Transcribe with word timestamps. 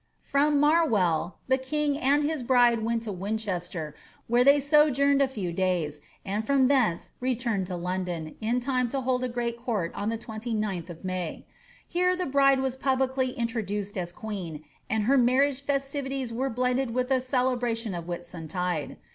^ 0.01 0.03
From 0.27 0.59
Marwell 0.59 1.35
the 1.47 1.59
king 1.59 1.95
and 1.95 2.23
his 2.23 2.41
bride 2.41 2.79
went 2.81 3.03
to 3.03 3.11
Winchester, 3.11 3.93
where 4.25 4.43
they 4.43 4.59
sojourned 4.59 5.21
a 5.21 5.27
few 5.27 5.53
days, 5.53 6.01
and 6.25 6.43
from 6.43 6.69
thence 6.69 7.11
returned 7.19 7.67
to 7.67 7.75
London, 7.75 8.33
in 8.41 8.59
time 8.59 8.89
to 8.89 9.01
hold 9.01 9.23
a 9.23 9.29
great 9.29 9.57
court 9.57 9.91
on 9.93 10.09
the 10.09 10.17
29th 10.17 10.89
of 10.89 11.05
May. 11.05 11.45
Here 11.87 12.15
the 12.17 12.25
bride 12.25 12.61
was 12.61 12.75
publicly 12.75 13.33
introduced 13.33 13.95
us 13.95 14.11
queen, 14.11 14.63
and 14.89 15.03
her 15.03 15.19
marriage 15.19 15.61
festivities 15.61 16.33
were 16.33 16.49
blended 16.49 16.95
with 16.95 17.09
the 17.09 17.21
celebration 17.21 17.93
of 17.93 18.05
Whitsuntide. 18.07 18.97